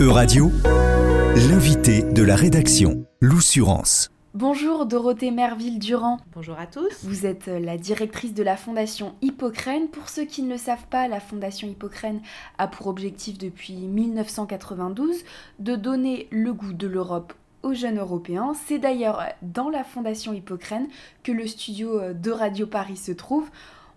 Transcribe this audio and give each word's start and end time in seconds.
Euradio, 0.00 0.50
l'invité 1.48 2.02
de 2.02 2.22
la 2.24 2.34
rédaction, 2.34 3.04
l'Oussurance. 3.20 4.10
Bonjour 4.34 4.86
Dorothée 4.86 5.30
Merville-Durand. 5.30 6.18
Bonjour 6.34 6.58
à 6.58 6.66
tous. 6.66 7.04
Vous 7.04 7.26
êtes 7.26 7.46
euh, 7.46 7.60
la 7.60 7.76
directrice 7.76 8.34
de 8.34 8.42
la 8.42 8.56
Fondation 8.56 9.14
Hippocrène. 9.22 9.88
Pour 9.88 10.08
ceux 10.08 10.24
qui 10.24 10.42
ne 10.42 10.50
le 10.50 10.58
savent 10.58 10.86
pas, 10.90 11.06
la 11.06 11.20
Fondation 11.20 11.68
Hippocrène 11.68 12.20
a 12.58 12.66
pour 12.66 12.88
objectif 12.88 13.38
depuis 13.38 13.74
1992 13.74 15.16
de 15.60 15.76
donner 15.76 16.26
le 16.32 16.52
goût 16.52 16.72
de 16.72 16.88
l'Europe 16.88 17.32
aux 17.62 17.74
jeunes 17.74 17.98
européens. 17.98 18.54
C'est 18.66 18.78
d'ailleurs 18.78 19.22
dans 19.42 19.68
la 19.68 19.84
Fondation 19.84 20.32
Hippocrène 20.32 20.88
que 21.22 21.32
le 21.32 21.46
studio 21.46 22.00
euh, 22.00 22.12
de 22.14 22.30
Radio 22.32 22.66
Paris 22.66 22.96
se 22.96 23.12
trouve. 23.12 23.48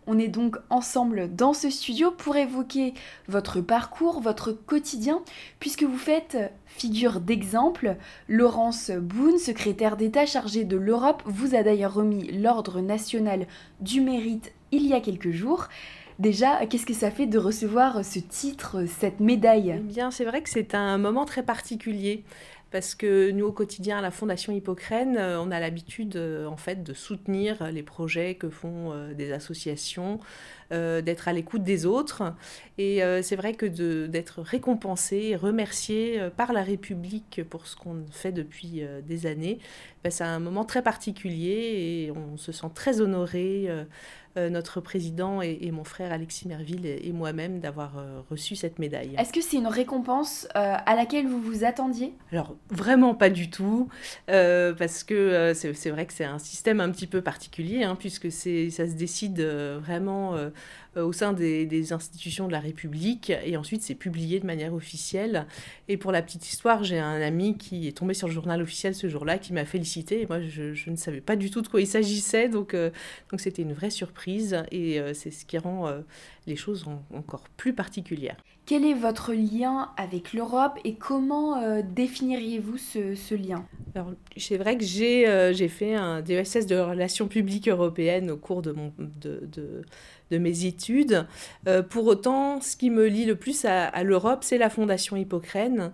On 0.07 0.17
est 0.17 0.27
donc 0.27 0.57
ensemble 0.69 1.35
dans 1.35 1.53
ce 1.53 1.69
studio 1.69 2.11
pour 2.11 2.35
évoquer 2.35 2.93
votre 3.27 3.61
parcours, 3.61 4.19
votre 4.19 4.51
quotidien, 4.51 5.21
puisque 5.59 5.83
vous 5.83 5.97
faites 5.97 6.37
figure 6.65 7.19
d'exemple. 7.19 7.97
Laurence 8.27 8.89
Boone, 8.89 9.37
secrétaire 9.37 9.97
d'État 9.97 10.25
chargée 10.25 10.63
de 10.63 10.77
l'Europe, 10.77 11.21
vous 11.25 11.53
a 11.55 11.61
d'ailleurs 11.61 11.93
remis 11.93 12.31
l'Ordre 12.31 12.81
national 12.81 13.45
du 13.79 14.01
mérite 14.01 14.51
il 14.71 14.87
y 14.87 14.93
a 14.93 15.01
quelques 15.01 15.31
jours. 15.31 15.67
Déjà, 16.19 16.65
qu'est-ce 16.65 16.85
que 16.85 16.93
ça 16.93 17.09
fait 17.09 17.25
de 17.25 17.39
recevoir 17.39 18.05
ce 18.05 18.19
titre, 18.19 18.85
cette 18.85 19.19
médaille? 19.19 19.75
Eh 19.77 19.79
bien, 19.79 20.11
c'est 20.11 20.25
vrai 20.25 20.41
que 20.41 20.49
c'est 20.49 20.75
un 20.75 20.97
moment 20.97 21.25
très 21.25 21.43
particulier 21.43 22.23
parce 22.71 22.95
que 22.95 23.31
nous 23.31 23.47
au 23.47 23.51
quotidien 23.51 23.97
à 23.97 24.01
la 24.01 24.11
Fondation 24.11 24.53
Hippocrène, 24.53 25.17
euh, 25.17 25.41
on 25.41 25.51
a 25.51 25.59
l'habitude 25.59 26.15
euh, 26.15 26.45
en 26.47 26.55
fait 26.55 26.83
de 26.83 26.93
soutenir 26.93 27.69
les 27.71 27.83
projets 27.83 28.35
que 28.35 28.49
font 28.49 28.93
euh, 28.93 29.13
des 29.13 29.31
associations, 29.33 30.19
d'être 30.71 31.27
à 31.27 31.33
l'écoute 31.33 31.65
des 31.65 31.85
autres. 31.85 32.33
Et 32.77 33.01
c'est 33.23 33.35
vrai 33.35 33.55
que 33.55 33.65
d'être 34.05 34.41
récompensé, 34.41 35.35
remercié 35.35 36.29
par 36.37 36.53
la 36.53 36.63
République 36.63 37.41
pour 37.49 37.67
ce 37.67 37.75
qu'on 37.75 38.05
fait 38.09 38.31
depuis 38.31 38.81
des 39.05 39.25
années, 39.25 39.59
ben, 40.05 40.11
c'est 40.11 40.23
un 40.23 40.39
moment 40.39 40.63
très 40.63 40.81
particulier 40.81 42.05
et 42.07 42.11
on 42.11 42.37
se 42.37 42.53
sent 42.53 42.69
très 42.73 43.01
honoré 43.01 43.67
notre 44.35 44.81
président 44.81 45.41
et, 45.41 45.71
mon 45.71 45.83
frère 45.83 46.11
Alexis 46.11 46.47
Merville 46.47 46.85
et, 46.85 47.11
moi-même 47.11 47.59
d'avoir 47.59 47.97
euh, 47.97 48.21
reçu 48.29 48.55
cette 48.55 48.79
médaille. 48.79 49.15
Est-ce 49.17 49.33
que 49.33 49.41
c'est 49.41 49.57
une 49.57 49.67
récompense 49.67 50.47
euh, 50.55 50.75
à 50.85 50.95
laquelle 50.95 51.27
vous 51.27 51.41
vous 51.41 51.63
attendiez? 51.63 52.13
Alors 52.31 52.55
vraiment 52.69 53.13
pas 53.13 53.29
du 53.29 53.49
tout, 53.49 53.89
parce 54.27 55.03
que 55.03 55.53
c'est 55.53 55.89
vrai 55.89 56.05
que 56.05 56.13
c'est 56.13 56.25
un 56.25 56.39
système 56.39 56.79
un 56.79 56.89
petit 56.91 57.07
peu 57.07 57.21
particulier, 57.21 57.83
hein, 57.83 57.95
puisque 57.97 58.31
ça 58.31 58.87
se 58.87 58.95
décide 58.95 59.41
vraiment 59.41 60.35
au 60.95 61.13
sein 61.13 61.31
des, 61.31 61.65
des, 61.65 61.93
institutions 61.93 62.47
de 62.47 62.51
la 62.51 62.59
République, 62.59 63.31
et 63.45 63.55
ensuite 63.55 63.81
c'est 63.81 63.95
publié 63.95 64.39
de 64.39 64.45
manière 64.45 64.73
officielle. 64.73 65.47
Et 65.87 65.97
pour 65.97 66.11
la 66.11 66.21
petite 66.21 66.51
histoire, 66.51 66.83
j'ai 66.83 66.99
un 66.99 67.21
ami 67.21 67.57
qui 67.57 67.87
est 67.87 67.97
tombé 67.97 68.13
sur 68.13 68.27
le 68.27 68.33
journal 68.33 68.61
officiel 68.61 68.93
ce 68.93 69.07
jour-là, 69.07 69.37
qui 69.37 69.53
m'a 69.53 69.65
félicité, 69.65 70.21
et 70.21 70.27
moi 70.27 70.41
je, 70.41 70.73
je, 70.73 70.89
ne 70.89 70.97
savais 70.97 71.21
pas 71.21 71.35
du 71.35 71.49
tout 71.49 71.61
de 71.61 71.67
quoi 71.67 71.79
il 71.79 71.87
s'agissait, 71.87 72.49
donc 72.49 72.75
donc 73.29 73.39
c'était 73.39 73.61
une 73.61 73.73
vraie 73.73 73.89
surprise 73.89 74.63
et 74.71 74.99
euh, 74.99 75.13
c'est 75.13 75.31
ce 75.31 75.45
qui 75.45 75.57
rend 75.57 75.87
euh, 75.87 76.01
les 76.47 76.55
choses 76.55 76.85
encore 77.13 77.43
plus 77.57 77.73
particulières. 77.73 78.37
Quel 78.65 78.85
est 78.85 78.93
votre 78.93 79.33
lien 79.33 79.89
avec 79.97 80.33
l'Europe 80.33 80.79
et 80.83 80.93
comment 80.93 81.61
euh, 81.61 81.81
définiriez-vous 81.83 82.77
ce, 82.77 83.35
lien? 83.35 83.65
Alors, 83.95 84.11
c'est 84.37 84.57
vrai 84.57 84.77
que 84.77 84.83
j'ai 84.83 85.67
fait 85.67 85.95
un 85.95 86.21
DESS 86.21 86.67
de 86.67 86.77
relations 86.77 87.27
publiques 87.27 87.67
européennes 87.67 88.31
au 88.31 88.37
cours 88.37 88.61
de, 88.61 88.71
mon, 88.71 88.93
de, 88.97 89.47
de, 90.29 90.37
mes 90.37 90.65
études. 90.65 91.27
pour 91.89 92.07
autant, 92.07 92.61
ce 92.61 92.77
qui 92.77 92.89
me 92.89 93.07
lie 93.07 93.25
le 93.25 93.35
plus 93.35 93.65
à, 93.65 93.85
à 93.85 94.03
l'Europe, 94.03 94.43
c'est 94.43 94.57
la 94.57 94.69
Fondation 94.69 95.17
Hippocrène. 95.17 95.91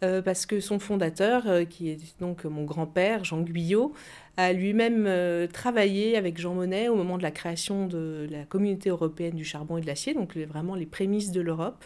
parce 0.00 0.46
que 0.46 0.60
son 0.60 0.78
fondateur, 0.78 1.44
qui 1.68 1.90
est 1.90 1.98
donc 2.20 2.44
mon 2.44 2.64
grand-père, 2.64 3.24
Jean 3.24 3.40
Guyot, 3.40 3.92
a 4.36 4.52
lui-même 4.52 5.04
euh, 5.06 5.46
travaillé 5.46 6.16
avec 6.16 6.38
Jean 6.38 6.54
Monnet 6.54 6.88
au 6.88 6.96
moment 6.96 7.18
de 7.18 7.22
la 7.22 7.30
création 7.30 7.86
de 7.86 8.26
la 8.30 8.44
communauté 8.44 8.90
européenne 8.90 9.34
du 9.34 9.44
charbon 9.44 9.76
et 9.76 9.80
de 9.80 9.86
l'acier, 9.86 10.14
donc 10.14 10.36
vraiment 10.36 10.74
les 10.74 10.86
prémices 10.86 11.30
de 11.30 11.40
l'Europe 11.40 11.84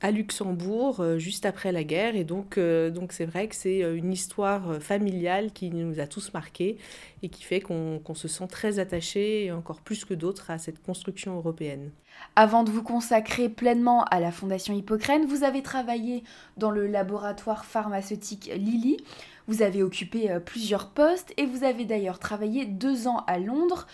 à 0.00 0.12
Luxembourg 0.12 1.00
euh, 1.00 1.18
juste 1.18 1.44
après 1.44 1.72
la 1.72 1.82
guerre. 1.82 2.14
Et 2.14 2.22
donc, 2.22 2.56
euh, 2.56 2.90
donc 2.90 3.12
c'est 3.12 3.24
vrai 3.24 3.48
que 3.48 3.54
c'est 3.56 3.80
une 3.80 4.12
histoire 4.12 4.80
familiale 4.80 5.52
qui 5.52 5.70
nous 5.70 5.98
a 5.98 6.06
tous 6.06 6.32
marqués 6.32 6.78
et 7.22 7.28
qui 7.28 7.42
fait 7.42 7.60
qu'on 7.60 8.14
se 8.14 8.28
sent 8.28 8.46
très 8.48 8.78
attaché, 8.78 9.50
encore 9.50 9.80
plus 9.80 10.04
que 10.04 10.14
d'autres, 10.14 10.50
à 10.50 10.58
cette 10.58 10.80
construction 10.82 11.36
européenne. 11.36 11.90
Avant 12.36 12.62
de 12.62 12.70
vous 12.70 12.82
consacrer 12.82 13.48
pleinement 13.48 14.04
à 14.04 14.20
la 14.20 14.30
Fondation 14.30 14.74
Hippocrène, 14.74 15.26
vous 15.26 15.42
avez 15.42 15.62
travaillé 15.62 16.22
dans 16.56 16.70
le 16.70 16.86
laboratoire 16.86 17.64
pharmaceutique 17.64 18.50
Lilly. 18.54 18.98
Vous 19.48 19.62
avez 19.62 19.82
occupé 19.82 20.30
euh, 20.30 20.40
plusieurs 20.40 20.90
postes 20.90 21.32
et 21.38 21.46
vous 21.46 21.64
avez 21.64 21.86
d'ailleurs 21.86 22.18
travaillé 22.18 22.66
deux 22.66 23.08
ans 23.08 23.24
à 23.26 23.38
Londres, 23.38 23.86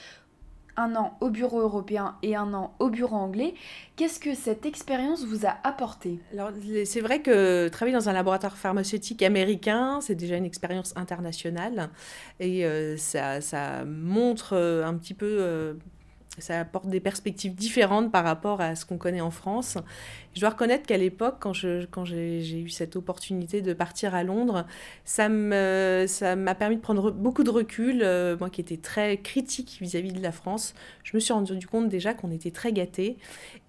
un 0.76 0.97
an 0.97 1.16
au 1.20 1.31
bureau 1.31 1.60
européen 1.60 2.16
et 2.22 2.34
un 2.34 2.53
an 2.54 2.75
au 2.81 2.91
bureau 2.91 3.15
anglais. 3.15 3.54
Qu'est-ce 3.94 4.19
que 4.19 4.34
cette 4.34 4.66
expérience 4.66 5.25
vous 5.25 5.47
a 5.47 5.56
apporté? 5.62 6.19
Alors, 6.32 6.50
c'est 6.84 7.00
vrai 7.00 7.22
que 7.22 7.69
travailler 7.69 7.97
dans 7.97 8.09
un 8.09 8.12
laboratoire 8.12 8.56
pharmaceutique 8.56 9.22
américain, 9.22 10.00
c'est 10.00 10.16
déjà 10.16 10.37
une 10.37 10.44
expérience 10.44 10.92
internationale 10.97 11.91
et 12.41 12.66
euh, 12.66 12.97
ça, 12.97 13.84
montre 13.84 14.54
euh, 14.54 14.84
un 14.84 14.94
petit 14.94 15.15
peu 15.15 15.76
ça 16.39 16.61
apporte 16.61 16.89
des 16.89 17.00
perspectives 17.00 17.55
différentes 17.55 18.11
par 18.11 18.25
rapport 18.25 18.61
à 18.61 18.75
ce 18.75 18.84
qu'on 18.84 18.99
connaît 18.99 19.21
en 19.21 19.31
France. 19.31 19.78
Je 20.34 20.41
dois 20.41 20.50
reconnaître 20.50 20.84
qu'à 20.84 20.97
l'époque, 20.97 21.37
quand, 21.39 21.53
je, 21.53 21.87
quand 21.87 22.05
j'ai, 22.05 22.61
eu 22.61 22.69
cette 22.69 22.97
opportunité 22.97 23.62
de 23.62 23.72
partir 23.72 24.15
à 24.15 24.25
Londres, 24.25 24.67
ça, 25.05 25.28
me, 25.28 26.06
ça 26.09 26.34
m'a 26.34 26.55
permis 26.55 26.77
de 26.77 26.81
prendre 26.81 27.12
beaucoup 27.12 27.45
de 27.45 27.50
recul. 27.50 28.03
Euh, 28.03 28.37
moi 28.39 28.50
qui 28.50 28.61
étais 28.61 28.77
très 28.77 29.19
critique 29.19 29.78
vis-à-vis 29.81 30.12
de 30.12 30.22
la 30.22 30.33
France, 30.33 30.75
je 31.05 31.17
me 31.17 31.21
suis 31.21 31.33
rendu 31.33 31.67
compte 31.67 31.89
déjà 31.89 32.15
qu'on 32.15 32.33
était 32.33 32.51
très 32.51 32.72
gâtés. 32.72 33.16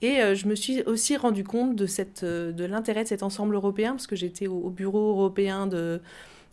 Et 0.01 0.21
euh, 0.21 0.33
je 0.33 0.47
me 0.47 0.55
suis 0.55 0.81
aussi 0.83 1.17
rendu 1.17 1.43
compte 1.43 1.75
de, 1.75 1.85
cette, 1.85 2.25
de 2.25 2.65
l'intérêt 2.65 3.03
de 3.03 3.09
cet 3.09 3.21
ensemble 3.21 3.55
européen, 3.55 3.91
parce 3.91 4.07
que 4.07 4.15
j'étais 4.15 4.47
au 4.47 4.69
bureau 4.69 5.11
européen 5.11 5.67
de 5.67 6.01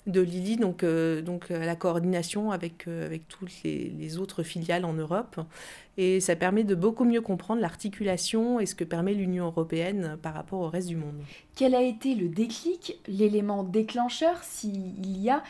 de 0.06 0.20
Lily, 0.20 0.56
donc, 0.56 0.82
euh, 0.82 1.22
donc 1.22 1.50
euh, 1.50 1.64
la 1.64 1.76
coordination 1.76 2.50
avec, 2.50 2.88
euh, 2.88 3.06
avec 3.06 3.28
toutes 3.28 3.50
les, 3.62 4.18
autres 4.18 4.42
filiales 4.42 4.84
en 4.84 4.92
Europe. 4.92 5.40
Et 5.96 6.20
ça 6.20 6.36
permet 6.36 6.64
de 6.64 6.74
beaucoup 6.74 7.04
mieux 7.04 7.20
comprendre 7.20 7.60
l'articulation 7.60 8.58
et 8.60 8.66
ce 8.66 8.74
que 8.74 8.84
permet 8.84 9.14
l'Union 9.14 9.46
européenne 9.46 10.16
par 10.22 10.34
rapport 10.34 10.60
au 10.60 10.68
reste 10.68 10.88
du 10.88 10.96
monde. 10.96 11.20
Quel 11.54 11.74
a 11.74 11.82
été 11.82 12.14
le 12.14 12.28
déclic, 12.28 12.98
l'élément 13.06 13.62
déclencheur, 13.62 14.42
s'il 14.42 15.20
y 15.20 15.30
a, 15.30 15.42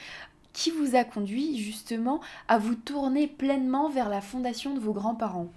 qui 0.52 0.70
vous 0.70 0.96
a 0.96 1.04
conduit 1.04 1.58
justement 1.58 2.20
à 2.48 2.58
vous 2.58 2.74
tourner 2.74 3.26
pleinement 3.26 3.88
vers 3.88 4.08
la 4.08 4.20
fondation 4.20 4.74
de 4.74 4.80
vos 4.80 4.92
grands-parents? 4.92 5.50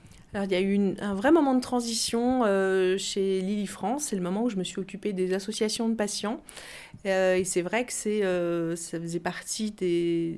Il 0.44 0.51
y 0.51 0.56
a 0.56 0.62
eu 0.62 0.96
un 1.00 1.13
vrai 1.13 1.31
moment 1.31 1.56
de 1.56 1.62
transition 1.62 2.44
euh, 2.46 2.97
chez 2.97 3.41
Lily 3.41 3.68
France. 3.68 4.06
C'est 4.06 4.16
le 4.16 4.22
moment 4.22 4.44
où 4.44 4.50
je 4.50 4.57
me 4.57 4.63
suis 4.63 4.79
occupée 4.79 5.13
des 5.13 5.34
associations 5.34 5.88
de 5.88 5.96
patients. 5.96 6.41
Euh, 7.06 7.35
et 7.35 7.44
c'est 7.44 7.62
vrai 7.62 7.85
que 7.85 7.94
euh, 8.07 8.75
ça 8.75 9.00
faisait 9.00 9.19
partie 9.19 9.72
des, 9.72 10.38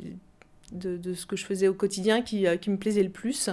de, 0.71 1.13
ce 1.13 1.25
que 1.25 1.35
je 1.35 1.45
faisais 1.45 1.67
au 1.67 1.73
quotidien 1.73 2.21
qui, 2.21 2.45
qui 2.61 2.69
me 2.69 2.77
plaisait 2.77 3.03
le 3.03 3.09
plus. 3.09 3.49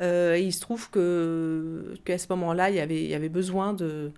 et 0.00 0.40
il 0.40 0.52
se 0.52 0.60
trouve 0.60 0.90
que, 0.90 1.94
qu'à 2.04 2.18
ce 2.18 2.26
moment-là, 2.30 2.70
il 2.70 2.92
il 2.92 3.08
y 3.08 3.14
avait 3.14 3.28
besoin 3.28 3.72
de 3.72 4.12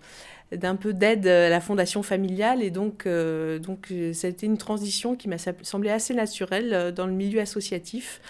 d'un 0.57 0.77
peu 0.77 0.93
d'aide 0.93 1.27
à 1.27 1.49
la 1.49 1.61
fondation 1.61 2.03
familiale. 2.03 2.63
Et 2.63 2.71
donc 2.71 3.07
donc 3.07 3.93
ça 4.13 4.27
a 4.27 4.31
été 4.31 4.47
une 4.47 4.59
transition 4.59 5.17
qui 5.17 5.29
m'a 5.29 5.39
semblé 5.39 5.91
assez 5.91 6.15
naturelle 6.15 6.93
dans 6.95 7.07
le 7.07 7.13
milieu 7.13 7.41
associatif. 7.41 8.21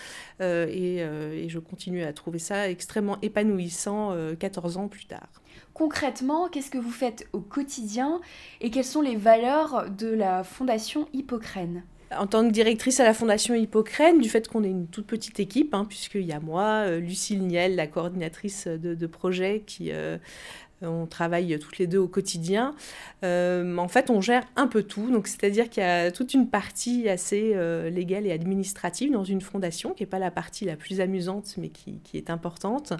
Euh, 0.43 0.66
euh, 0.69 1.32
et, 1.32 1.49
je 1.49 1.59
continue 1.59 2.03
à 2.03 2.12
trouver 2.12 2.38
ça 2.38 2.69
extrêmement 2.69 3.19
épanouissant 3.22 4.15
14 4.38 4.77
euh, 4.77 4.81
ans 4.81 4.88
plus 4.88 5.06
tard. 5.06 5.28
Concrètement, 5.75 6.49
qu'est-ce 6.49 6.71
que 6.71 6.78
vous 6.78 6.91
faites 6.91 7.27
au 7.32 7.41
quotidien 7.41 8.21
et 8.61 8.71
quelles 8.71 8.84
sont 8.84 9.00
les 9.00 9.16
valeurs 9.16 9.91
de 9.91 10.08
la 10.08 10.44
Fondation 10.44 11.08
Hippocrène? 11.12 11.85
En 12.17 12.26
tant 12.26 12.46
que 12.46 12.52
directrice 12.52 13.00
à 13.00 13.05
la 13.05 13.14
Fondation 13.14 13.55
Hippocrène, 13.55 14.20
du 14.20 14.29
fait 14.29 14.46
qu'on 14.46 14.64
est 14.64 14.70
une 14.70 14.87
toute 14.87 15.06
petite 15.06 15.41
équipe, 15.41 15.73
hein, 15.73 15.87
puisqu'il 15.88 16.26
y 16.26 16.32
a 16.32 16.41
moi, 16.41 16.99
Lucille 16.99 17.46
Niel, 17.46 17.75
la 17.75 17.87
coordinatrice 17.87 18.67
de, 18.67 19.06
projet, 19.06 19.62
qui, 19.67 19.91
on 20.82 21.06
travaille 21.06 21.58
toutes 21.58 21.79
les 21.79 21.87
deux 21.87 21.99
au 21.99 22.08
quotidien. 22.08 22.75
Euh, 23.25 23.76
en 23.76 23.88
fait, 23.88 24.11
on 24.11 24.20
gère 24.20 24.44
un 24.56 24.67
peu 24.67 24.82
tout. 24.82 25.11
Donc, 25.11 25.26
c'est-à-dire 25.29 25.70
qu'il 25.70 25.82
y 25.82 25.87
a 25.87 26.11
toute 26.11 26.34
une 26.34 26.49
partie 26.49 27.08
assez 27.08 27.52
euh, 27.55 27.90
légale 27.90 28.26
et 28.26 28.32
administrative 28.32 29.12
dans 29.12 29.25
une 29.25 29.40
fondation, 29.40 29.93
qui 29.93 30.02
n'est 30.02 30.08
pas 30.08 30.19
la 30.19 30.31
partie 30.31 30.64
la 30.64 30.76
plus 30.76 31.00
amusante, 31.00 31.55
mais 31.58 31.69
qui, 31.69 32.00
est 32.14 32.31
importante. 32.31 32.93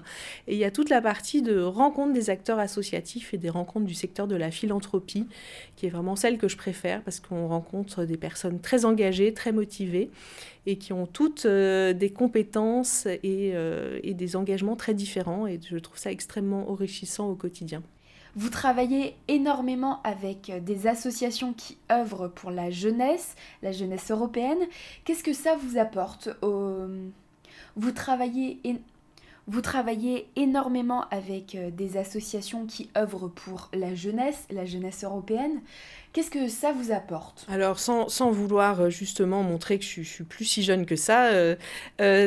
Et 0.47 0.53
il 0.53 0.59
y 0.59 0.65
a 0.65 0.71
toute 0.71 0.89
la 0.89 1.01
partie 1.01 1.41
de 1.41 1.61
rencontre 1.61 2.13
des 2.13 2.29
acteurs 2.29 2.59
associatifs 2.59 3.33
et 3.33 3.37
des 3.37 3.49
rencontres 3.49 3.85
du 3.85 3.93
secteur 3.93 4.27
de 4.27 4.35
la 4.35 4.51
philanthropie, 4.51 5.27
qui 5.75 5.85
est 5.85 5.89
vraiment 5.89 6.15
celle 6.15 6.37
que 6.37 6.47
je 6.47 6.57
préfère 6.57 7.01
parce 7.01 7.19
qu'on 7.19 7.47
rencontre 7.47 8.05
des 8.05 8.17
personnes 8.17 8.59
très 8.59 8.85
engagées, 8.85 9.33
très 9.33 9.51
motivées 9.51 10.09
et 10.65 10.77
qui 10.77 10.93
ont 10.93 11.05
toutes 11.05 11.45
euh, 11.45 11.93
des 11.93 12.09
compétences 12.09 13.05
et, 13.05 13.53
et, 14.03 14.13
des 14.13 14.35
engagements 14.35 14.75
très 14.75 14.93
différents. 14.93 15.47
Et 15.47 15.59
je 15.61 15.77
trouve 15.77 15.97
ça 15.97 16.11
extrêmement 16.11 16.69
enrichissant 16.69 17.29
au 17.29 17.35
quotidien. 17.35 17.81
Vous 18.35 18.49
travaillez 18.49 19.15
énormément 19.27 20.01
avec 20.03 20.51
des 20.63 20.87
associations 20.87 21.53
qui 21.53 21.77
œuvrent 21.91 22.31
pour 22.31 22.49
la 22.49 22.71
jeunesse, 22.71 23.35
la 23.61 23.71
jeunesse 23.71 24.09
européenne. 24.09 24.57
Qu'est-ce 25.05 25.23
que 25.23 25.33
ça 25.33 25.55
vous 25.55 25.77
apporte 25.77 26.29
Vous 26.41 27.91
travaillez 27.91 28.59
vous 29.47 29.61
travaillez 29.61 30.27
énormément 30.35 31.05
avec 31.11 31.55
euh, 31.55 31.69
des 31.69 31.97
associations 31.97 32.65
qui 32.65 32.89
œuvrent 32.97 33.29
pour 33.29 33.69
la 33.73 33.93
jeunesse, 33.93 34.45
la 34.49 34.65
jeunesse 34.65 35.03
européenne. 35.03 35.61
Qu'est-ce 36.13 36.31
que 36.31 36.47
ça 36.47 36.71
vous 36.71 36.91
apporte? 36.93 37.45
Alors, 37.49 37.79
sans, 37.79 38.31
vouloir 38.31 38.79
euh, 38.81 38.89
justement 38.89 39.43
montrer 39.43 39.79
que 39.79 39.85
je, 39.85 40.01
je, 40.01 40.09
suis 40.09 40.23
plus 40.23 40.45
si 40.45 40.63
jeune 40.63 40.85
que 40.85 40.95
ça, 40.95 41.25
euh, 41.25 41.55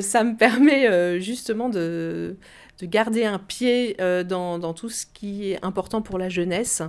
ça 0.03 0.25
me 0.25 0.37
permet 0.37 1.21
justement 1.21 1.71
de, 1.71 2.37
de, 2.81 2.87
garder 2.87 3.25
un 3.25 3.39
pied 3.39 3.97
dans, 3.99 4.75
tout 4.75 4.91
ce 4.91 5.07
qui 5.07 5.53
est 5.53 5.65
important 5.65 6.03
pour 6.03 6.19
la 6.19 6.29
jeunesse. 6.29 6.83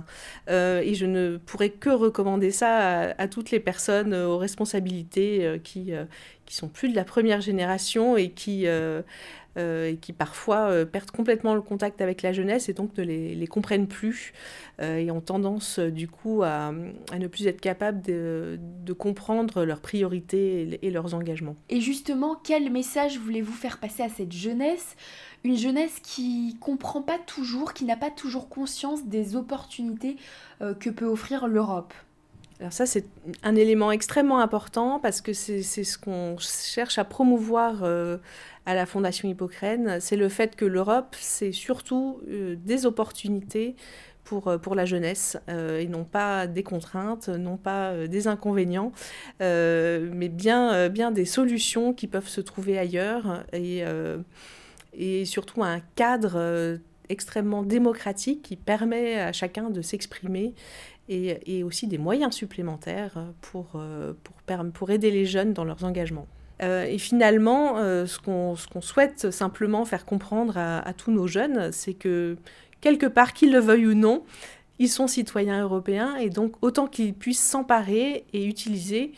et 0.48 0.94
je 0.94 1.06
ne 1.06 1.38
pourrais 1.38 1.70
que 1.70 1.90
recommander 1.90 2.50
ça 2.50 3.14
à 3.16 3.28
toutes 3.28 3.50
les 3.50 3.60
personnes 3.60 4.14
aux 4.14 4.38
responsabilités 4.38 5.60
qui, 5.64 5.92
qui 6.48 6.56
sont 6.56 6.68
plus 6.68 6.88
de 6.88 6.96
la 6.96 7.04
première 7.04 7.40
génération 7.40 8.16
et 8.16 8.30
qui 8.30 8.66
euh, 9.58 9.96
qui 9.96 10.12
parfois 10.12 10.70
euh, 10.70 10.84
perdent 10.84 11.10
complètement 11.10 11.54
le 11.54 11.62
contact 11.62 12.00
avec 12.00 12.22
la 12.22 12.32
jeunesse 12.32 12.68
et 12.68 12.74
donc 12.74 12.96
ne 12.96 13.02
les, 13.02 13.46
comprennent 13.48 13.88
plus 13.88 14.32
euh, 14.80 14.98
et 14.98 15.10
ont 15.10 15.20
tendance 15.20 15.80
du 15.80 16.06
coup 16.06 16.44
à, 16.44 16.70
ne 16.70 17.26
plus 17.26 17.48
être 17.48 17.60
capables 17.60 18.00
de, 18.00 18.58
comprendre 18.96 19.64
leurs 19.64 19.80
priorités 19.80 20.78
et, 20.82 20.90
leurs 20.90 21.14
engagements. 21.14 21.56
Et 21.70 21.80
justement, 21.80 22.36
quel 22.36 22.70
message 22.70 23.18
voulez-vous 23.18 23.52
faire 23.52 23.78
passer 23.78 24.02
à 24.02 24.08
cette 24.08 24.32
jeunesse? 24.32 24.96
Une 25.44 25.56
jeunesse 25.56 25.98
qui 26.02 26.56
comprend 26.60 27.02
pas 27.02 27.18
toujours, 27.18 27.72
qui 27.72 27.84
n'a 27.84 27.96
pas 27.96 28.10
toujours 28.10 28.48
conscience 28.48 29.06
des 29.06 29.34
opportunités 29.34 30.16
euh, 30.60 30.74
que 30.74 30.90
peut 30.90 31.06
offrir 31.06 31.48
l'Europe? 31.48 31.94
Alors 32.60 32.72
ça, 32.72 32.86
c'est 32.86 33.04
un 33.44 33.54
élément 33.54 33.92
extrêmement 33.92 34.40
important 34.40 34.98
parce 34.98 35.20
que 35.20 35.32
c'est 35.32 35.62
ce 35.62 35.96
qu'on 35.96 36.36
cherche 36.38 36.98
à 36.98 37.04
promouvoir 37.04 37.84
euh, 37.84 38.18
à 38.66 38.74
la 38.74 38.84
Fondation 38.84 39.28
Hippocrène. 39.28 39.98
C'est 40.00 40.16
le 40.16 40.28
fait 40.28 40.56
que 40.56 40.64
l'Europe, 40.64 41.14
c'est 41.20 41.52
surtout 41.52 42.20
euh, 42.28 42.56
des 42.56 42.84
opportunités 42.84 43.76
pour, 44.24 44.48
euh, 44.48 44.58
pour 44.58 44.74
la 44.74 44.86
jeunesse 44.86 45.38
et 45.48 45.86
non 45.86 46.02
pas 46.02 46.48
des 46.48 46.64
contraintes, 46.64 47.28
non 47.28 47.56
pas 47.56 48.08
des 48.08 48.26
inconvénients, 48.26 48.92
mais 49.40 50.28
bien, 50.28 50.88
bien 50.88 51.12
des 51.12 51.24
solutions 51.24 51.94
qui 51.94 52.08
peuvent 52.08 52.28
se 52.28 52.40
trouver 52.40 52.76
ailleurs 52.76 53.44
et, 53.52 53.84
et 54.94 55.24
surtout 55.24 55.62
un 55.62 55.80
cadre 55.94 56.78
extrêmement 57.08 57.62
démocratique 57.62 58.42
qui 58.42 58.56
permet 58.56 59.18
à 59.18 59.32
chacun 59.32 59.70
de 59.70 59.80
s'exprimer 59.80 60.54
et, 61.08 61.62
aussi 61.62 61.86
des 61.86 61.98
moyens 61.98 62.34
supplémentaires 62.34 63.18
pour, 63.40 63.80
pour, 64.22 64.64
pour 64.72 64.90
aider 64.90 65.10
les 65.10 65.26
jeunes 65.26 65.52
dans 65.52 65.64
leurs 65.64 65.84
engagements. 65.84 66.26
Euh, 66.62 66.84
et 66.84 66.98
finalement, 66.98 67.78
euh, 67.78 68.06
ce 68.06 68.18
qu'on 68.18 68.54
qu 68.54 68.82
souhaite 68.82 69.30
simplement 69.30 69.84
faire 69.84 70.04
comprendre 70.04 70.56
à, 70.56 70.92
tous 70.94 71.12
nos 71.12 71.26
jeunes, 71.26 71.70
c'est 71.72 71.94
que 71.94 72.36
quelque 72.80 73.06
part, 73.06 73.32
qu'ils 73.32 73.52
le 73.52 73.60
veuillent 73.60 73.86
ou 73.86 73.94
non, 73.94 74.24
ils 74.78 74.88
sont 74.88 75.06
citoyens 75.06 75.62
européens 75.62 76.16
et 76.16 76.30
donc 76.30 76.54
autant 76.62 76.86
qu'ils 76.86 77.14
puissent 77.14 77.42
s'emparer 77.42 78.24
et 78.32 78.44
utiliser 78.44 79.12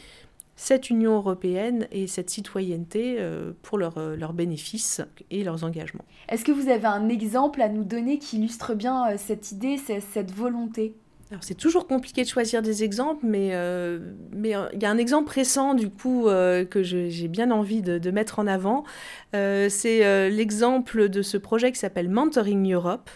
cette 0.56 0.90
Union 0.90 1.14
européenne 1.14 1.86
et 1.90 2.06
cette 2.06 2.28
citoyenneté 2.28 3.16
euh, 3.18 3.52
pour 3.62 3.78
leurs 3.78 3.98
leur 3.98 4.34
bénéfices 4.34 5.00
et 5.30 5.42
leurs 5.42 5.64
engagements. 5.64 6.04
Est-ce 6.28 6.44
que 6.44 6.52
vous 6.52 6.68
avez 6.68 6.86
un 6.86 7.08
exemple 7.08 7.62
à 7.62 7.70
nous 7.70 7.84
donner 7.84 8.18
qui 8.18 8.36
illustre 8.36 8.74
bien 8.74 9.10
euh, 9.10 9.14
cette 9.16 9.52
idée, 9.52 9.78
cette 9.78 10.32
volonté? 10.32 10.94
C'est 11.40 11.54
toujours 11.54 11.86
compliqué 11.86 12.24
de 12.24 12.28
choisir 12.28 12.60
des 12.60 12.82
exemples, 12.82 13.24
mais 13.24 13.50
euh, 13.52 14.00
euh, 14.34 14.68
il 14.72 14.82
y 14.82 14.84
a 14.84 14.90
un 14.90 14.98
exemple 14.98 15.32
récent 15.32 15.74
du 15.74 15.88
coup 15.88 16.26
euh, 16.26 16.64
que 16.64 16.82
j'ai 16.82 17.28
bien 17.28 17.52
envie 17.52 17.82
de, 17.82 18.10
mettre 18.10 18.40
en 18.40 18.46
avant. 18.46 18.84
C'est 19.32 20.30
l'exemple 20.30 21.08
de 21.08 21.22
ce 21.22 21.36
projet 21.36 21.70
qui 21.70 21.78
s'appelle 21.78 22.08
Mentoring 22.08 22.72
Europe 22.72 23.10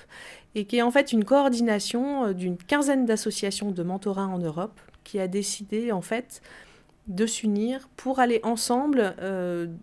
et 0.55 0.65
qui 0.67 0.77
est 0.77 0.83
en 0.83 0.93
fait 0.93 1.13
une 1.13 1.25
coordination 1.25 2.33
d'une 2.33 2.57
quinzaine 2.57 3.07
d'associations 3.07 3.73
de 3.73 3.83
mentorat 3.83 4.27
en 4.27 4.39
Europe 4.39 4.81
qui 5.03 5.19
a 5.19 5.27
décidé 5.27 5.91
en 5.91 6.01
fait 6.01 6.41
de 7.09 7.27
s'unir 7.27 7.89
pour 7.97 8.21
aller 8.21 8.41
ensemble 8.45 9.17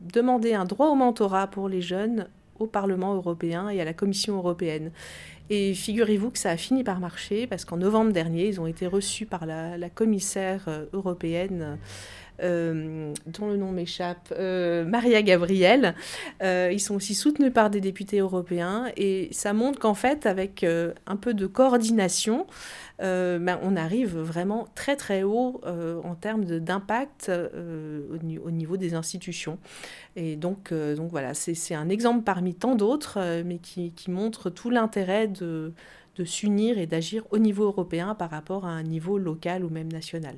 demander 0.01 0.53
un 0.53 0.63
droit 0.63 0.87
au 0.87 0.95
mentorat 0.95 1.47
pour 1.47 1.67
les 1.67 1.81
jeunes 1.81 2.27
au 2.61 2.67
Parlement 2.67 3.15
européen 3.15 3.67
et 3.69 3.81
à 3.81 3.85
la 3.85 3.93
Commission 3.93 4.37
européenne. 4.37 4.91
Et 5.53 5.73
figurez-vous 5.73 6.31
que 6.31 6.39
ça 6.39 6.51
a 6.51 6.55
fini 6.55 6.81
par 6.81 7.01
marcher 7.01 7.45
parce 7.45 7.65
qu'en 7.65 7.75
novembre 7.75 8.13
dernier, 8.13 8.47
ils 8.47 8.61
ont 8.61 8.67
été 8.67 8.87
reçus 8.87 9.25
par 9.25 9.45
la, 9.45 9.89
commissaire 9.89 10.63
euh, 10.69 10.85
européenne 10.93 11.77
euh, 12.41 13.13
dont 13.27 13.49
le 13.49 13.57
nom 13.57 13.71
m'échappe, 13.71 14.33
euh, 14.37 14.83
Maria 14.85 15.21
Gabriel. 15.21 15.95
Euh, 16.41 16.69
ils 16.71 16.79
sont 16.79 16.95
aussi 16.95 17.13
soutenus 17.13 17.53
par 17.53 17.69
des 17.69 17.81
députés 17.81 18.19
européens 18.19 18.87
et 18.97 19.29
ça 19.31 19.53
montre 19.53 19.79
qu'en 19.79 19.93
fait, 19.93 20.25
avec 20.25 20.63
un 20.63 21.15
peu 21.15 21.33
de 21.33 21.47
coordination, 21.47 22.47
ben, 22.99 23.59
on 23.63 23.75
arrive 23.75 24.15
vraiment 24.15 24.67
très 24.75 24.95
très 24.95 25.23
haut 25.23 25.59
en 25.65 26.13
termes 26.13 26.45
d'impact 26.45 27.31
au, 27.31 28.45
au, 28.45 28.51
niveau 28.51 28.77
des 28.77 28.93
institutions. 28.93 29.57
Et 30.15 30.35
donc, 30.35 30.71
donc 30.71 31.09
voilà, 31.09 31.33
c'est 31.33 31.73
un 31.73 31.89
exemple 31.89 32.23
parmi 32.23 32.53
tant 32.53 32.75
d'autres, 32.75 33.41
mais 33.43 33.57
qui, 33.57 33.91
montre 34.07 34.49
tout 34.51 34.69
l'intérêt 34.69 35.27
de 35.27 35.73
s'unir 36.23 36.77
et 36.77 36.85
d'agir 36.85 37.23
au 37.31 37.39
niveau 37.39 37.63
européen 37.65 38.13
par 38.13 38.29
rapport 38.29 38.65
à 38.65 38.69
un 38.69 38.83
niveau 38.83 39.17
local 39.17 39.65
ou 39.65 39.69
même 39.69 39.91
national. 39.91 40.35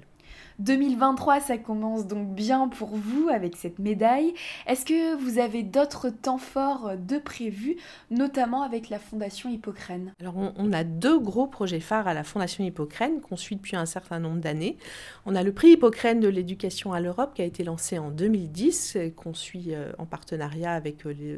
2023, 0.59 1.39
ça 1.39 1.57
commence 1.57 2.07
donc 2.07 2.33
bien 2.33 2.67
pour 2.67 2.89
vous 2.89 3.29
avec 3.29 3.55
cette 3.55 3.79
médaille. 3.79 4.33
Est-ce 4.67 4.85
que 4.85 5.15
vous 5.15 5.39
avez 5.39 5.63
d'autres 5.63 6.09
temps 6.09 6.38
forts 6.38 6.91
de 6.97 7.17
prévus, 7.17 7.77
notamment 8.11 8.61
avec 8.61 8.89
la 8.89 9.00
Fondation 9.00 9.50
Hippocrène? 9.50 10.13
Alors 10.19 10.35
on, 10.38 10.73
a 10.73 10.83
deux 10.83 11.19
gros 11.19 11.47
projets 11.47 11.79
phares 11.79 12.07
à 12.07 12.13
la 12.13 12.23
Fondation 12.23 12.63
Hippocrène 12.63 13.21
qu'on 13.21 13.38
suit 13.38 13.55
depuis 13.55 13.75
un 13.75 13.85
certain 13.85 14.19
nombre 14.19 14.39
d'années. 14.39 14.77
On 15.25 15.35
a 15.35 15.44
le 15.44 15.51
prix 15.51 15.71
Hippocrène 15.71 16.19
de 16.19 16.27
l'éducation 16.27 16.94
à 16.94 17.00
l'Europe 17.00 17.33
qui 17.33 17.41
a 17.41 17.45
été 17.45 17.63
lancé 17.63 17.97
en 17.97 18.11
2010, 18.11 18.97
qu'on 19.15 19.33
suit 19.33 19.73
euh, 19.73 19.91
en 19.97 20.05
partenariat 20.05 20.73
avec 20.73 21.05
euh, 21.05 21.13
les, 21.13 21.33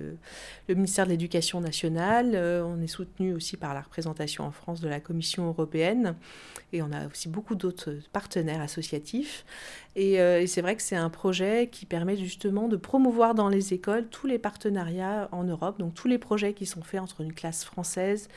le 0.67 0.75
ministère 0.75 1.05
de 1.05 1.11
l'Éducation 1.11 1.61
nationale. 1.61 2.31
Euh, 2.33 2.63
on 2.65 2.81
est 2.81 2.87
soutenu 2.87 3.33
aussi 3.33 3.57
par 3.57 3.73
la 3.73 3.81
représentation 3.81 4.43
en 4.43 4.51
France 4.51 4.81
de 4.81 4.87
la 4.87 4.99
Commission 4.99 5.47
européenne 5.47 6.15
et 6.73 6.81
on 6.81 6.91
a 6.91 7.07
aussi 7.07 7.29
beaucoup 7.29 7.55
d'autres 7.55 7.93
partenaires 8.11 8.61
associatifs 8.61 9.04
et, 9.95 10.19
euh, 10.19 10.41
et 10.41 10.47
c'est 10.47 10.61
vrai 10.61 10.75
que 10.75 10.81
c'est 10.81 10.95
un 10.95 11.09
projet 11.09 11.69
qui 11.71 11.85
permet 11.85 12.17
justement 12.17 12.67
de 12.67 12.75
promouvoir 12.75 13.33
dans 13.33 13.49
les 13.49 13.73
écoles 13.73 14.07
tous 14.07 14.27
les 14.27 14.37
partenariats 14.37 15.29
en 15.31 15.43
Europe, 15.43 15.79
donc 15.79 15.93
tous 15.93 16.07
les 16.07 16.17
projets 16.17 16.53
qui 16.53 16.65
sont 16.65 16.81
faits 16.81 16.99
entre 16.99 17.21
une 17.21 17.33
classe 17.33 17.63
française 17.63 18.27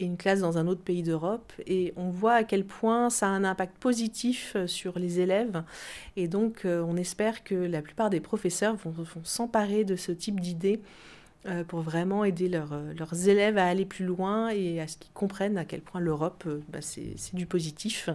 et 0.00 0.06
une 0.06 0.16
classe 0.16 0.40
dans 0.40 0.58
un 0.58 0.66
autre 0.66 0.82
pays 0.82 1.04
d'Europe. 1.04 1.52
Et 1.66 1.92
on 1.96 2.10
voit 2.10 2.34
à 2.34 2.44
quel 2.44 2.64
point 2.64 3.10
ça 3.10 3.26
a 3.26 3.30
un 3.30 3.44
impact 3.44 3.78
positif 3.78 4.54
euh, 4.56 4.66
sur 4.66 4.98
les 4.98 5.20
élèves. 5.20 5.62
Et 6.16 6.26
donc 6.26 6.64
euh, 6.64 6.84
on 6.86 6.96
espère 6.96 7.44
que 7.44 7.54
la 7.54 7.80
plupart 7.80 8.10
des 8.10 8.20
professeurs 8.20 8.74
vont, 8.76 8.90
vont 8.90 9.06
s'emparer 9.22 9.84
de 9.84 9.94
ce 9.94 10.10
type 10.10 10.40
d'idées 10.40 10.80
euh, 11.46 11.62
pour 11.62 11.80
vraiment 11.80 12.24
aider 12.24 12.50
euh, 12.54 12.94
leurs 12.98 13.28
élèves 13.28 13.58
à 13.58 13.66
aller 13.66 13.84
plus 13.84 14.06
loin 14.06 14.48
et 14.48 14.80
à 14.80 14.88
ce 14.88 14.96
qu'ils 14.96 15.12
comprennent 15.12 15.58
à 15.58 15.66
quel 15.66 15.82
point 15.82 16.00
l'Europe, 16.00 16.44
euh, 16.46 16.62
bah, 16.70 16.78
c'est 16.80 17.34
du 17.34 17.44
positif. 17.44 18.08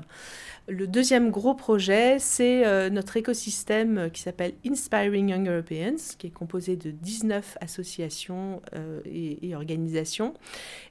Le 0.67 0.87
deuxième 0.87 1.29
gros 1.29 1.53
projet, 1.53 2.17
c'est 2.17 2.89
notre 2.89 3.17
écosystème 3.17 4.09
qui 4.11 4.21
s'appelle 4.21 4.53
Inspiring 4.65 5.29
Young 5.29 5.47
Europeans, 5.47 5.97
qui 6.17 6.27
est 6.27 6.31
composé 6.31 6.75
de 6.75 6.91
19 6.91 7.57
associations 7.59 8.61
et, 9.05 9.55
organisations. 9.55 10.35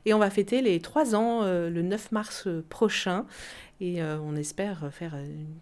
Et 0.04 0.14
on 0.14 0.18
va 0.18 0.30
fêter 0.30 0.62
les 0.62 0.80
trois 0.80 1.14
ans 1.14 1.44
le 1.44 1.82
9 1.82 2.10
mars 2.10 2.48
prochain. 2.68 3.24
Et 3.80 4.02
on 4.02 4.34
espère 4.34 4.90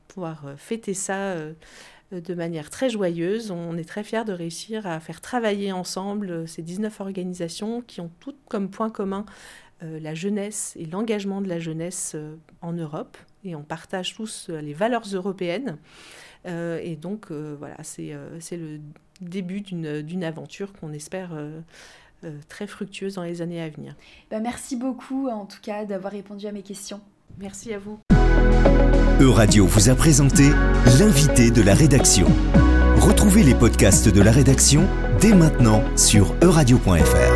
pouvoir 0.08 0.54
fêter 0.56 0.94
ça 0.94 1.36
de 2.12 2.34
manière 2.34 2.70
très 2.70 2.88
joyeuse. 2.88 3.50
On 3.50 3.76
est 3.76 3.88
très 3.88 4.04
fiers 4.04 4.24
de 4.24 4.32
réussir 4.32 4.86
à 4.86 5.00
faire 5.00 5.20
travailler 5.20 5.72
ensemble 5.72 6.46
ces 6.48 6.62
19 6.62 7.00
organisations 7.00 7.82
qui 7.82 8.00
ont 8.00 8.10
toutes 8.20 8.38
comme 8.48 8.70
point 8.70 8.90
commun 8.90 9.24
euh, 9.82 10.00
la 10.00 10.14
jeunesse 10.14 10.74
et 10.76 10.86
l'engagement 10.86 11.42
de 11.42 11.48
la 11.48 11.58
jeunesse 11.58 12.12
euh, 12.14 12.36
en 12.62 12.72
Europe. 12.72 13.18
Et 13.46 13.54
on 13.54 13.62
partage 13.62 14.14
tous 14.14 14.48
euh, 14.50 14.60
les 14.60 14.74
valeurs 14.74 15.04
européennes. 15.12 15.78
Euh, 16.46 16.80
et 16.82 16.96
donc, 16.96 17.30
euh, 17.30 17.54
voilà, 17.58 17.76
c'est 17.82 18.12
le 18.52 18.80
début 19.20 19.60
d'une 19.60 20.24
aventure 20.24 20.72
qu'on 20.74 20.92
espère 20.92 21.30
très 22.48 22.66
fructueuse 22.66 23.14
dans 23.14 23.22
les 23.22 23.40
années 23.40 23.62
à 23.62 23.68
venir. 23.70 23.94
Ben, 24.30 24.42
merci 24.42 24.76
beaucoup, 24.76 25.28
en 25.28 25.46
tout 25.46 25.60
cas, 25.62 25.86
d'avoir 25.86 26.12
répondu 26.12 26.46
à 26.46 26.52
mes 26.52 26.62
questions. 26.62 27.00
Merci 27.38 27.72
à 27.72 27.78
vous. 27.78 27.98
Euradio 29.18 29.66
vous 29.66 29.88
a 29.88 29.94
présenté 29.94 30.50
l'invité 30.98 31.50
de 31.50 31.62
la 31.62 31.72
rédaction. 31.72 32.26
Retrouvez 32.98 33.42
les 33.42 33.54
podcasts 33.54 34.10
de 34.10 34.20
la 34.20 34.30
rédaction 34.30 34.82
dès 35.20 35.32
maintenant 35.32 35.82
sur 35.96 36.34
euradio.fr. 36.42 37.35